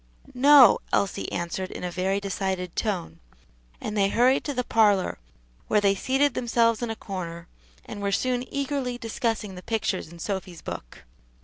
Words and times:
"No," 0.33 0.79
Elsie 0.91 1.31
answered 1.31 1.69
in 1.69 1.83
a 1.83 1.91
very 1.91 2.19
decided 2.19 2.75
tone; 2.75 3.19
and 3.79 3.95
they 3.95 4.09
hurried 4.09 4.43
to 4.45 4.53
the 4.55 4.63
parlor, 4.63 5.19
where 5.67 5.79
they 5.79 5.93
seated 5.93 6.33
themselves 6.33 6.81
in 6.81 6.89
a 6.89 6.95
corner, 6.95 7.47
and 7.85 8.01
were 8.01 8.11
soon 8.11 8.43
eagerly 8.51 8.97
discussing 8.97 9.53
the 9.53 9.61
pictures 9.61 10.07
in 10.11 10.17
Sophy's 10.17 10.63
book. 10.63 11.03